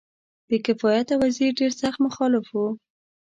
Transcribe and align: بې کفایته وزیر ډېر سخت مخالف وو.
بې 0.47 0.57
کفایته 0.65 1.13
وزیر 1.21 1.51
ډېر 1.59 1.71
سخت 1.81 1.99
مخالف 2.05 2.45
وو. 2.51 2.67